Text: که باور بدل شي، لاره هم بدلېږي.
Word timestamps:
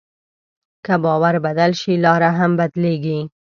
که 0.85 0.93
باور 1.03 1.35
بدل 1.45 1.71
شي، 1.81 1.93
لاره 2.03 2.29
هم 2.37 2.51
بدلېږي. 2.59 3.19